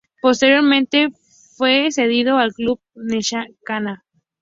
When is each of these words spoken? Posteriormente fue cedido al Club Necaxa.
Posteriormente 0.19 1.09
fue 1.57 1.91
cedido 1.91 2.39
al 2.39 2.53
Club 2.53 2.79
Necaxa. 2.95 4.03